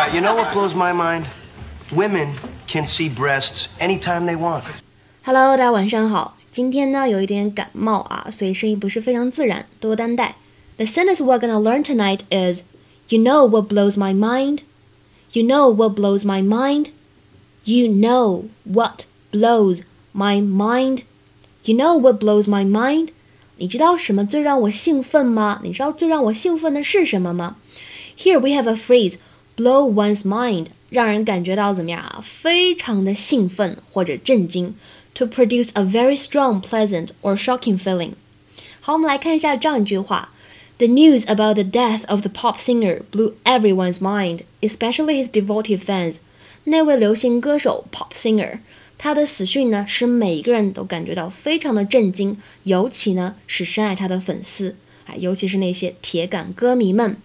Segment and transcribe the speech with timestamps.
[0.00, 1.26] right, you know what blows my mind?
[1.92, 4.64] Women can see breasts anytime they want.
[5.24, 6.36] Hello，大家晚上好。
[6.50, 10.36] 今天呢有一点感冒啊，所以声音不是非常自然，多多担待。
[10.78, 12.62] The sentence we're gonna learn tonight is,
[13.08, 14.60] "You know what blows my mind?
[15.32, 16.88] You know what blows my mind?
[17.64, 19.80] You know what blows
[20.14, 21.02] my mind?
[21.64, 23.08] You know what blows my mind?"
[23.58, 25.60] 你知道什么最让我兴奋吗？
[25.62, 27.56] 你知道最让我兴奋的是什么吗？
[28.16, 29.16] Here we have a phrase,
[29.55, 32.23] Blow one's mind，让人感觉到怎么样啊？
[32.23, 34.75] 非常的兴奋或者震惊
[35.13, 38.11] ，to produce a very strong, pleasant or shocking feeling。
[38.79, 40.33] 好，我们来看一下这样一句话
[40.77, 46.15] ：The news about the death of the pop singer blew everyone's mind, especially his devoted fans。
[46.63, 48.59] 那位流行歌手 pop singer。
[48.97, 54.75] 他的死讯呢，使每个人都感觉到非常的震惊，尤其呢是深爱他的粉丝，
[55.07, 57.17] 啊，尤其是那些铁杆歌迷们。